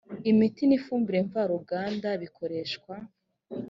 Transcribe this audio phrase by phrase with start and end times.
[0.31, 2.93] imiti n ifumbire mvaruganda bikoreshwa